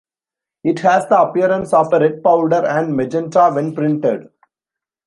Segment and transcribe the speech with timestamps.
[0.63, 4.29] It has the appearance of a red powder and magenta when printed.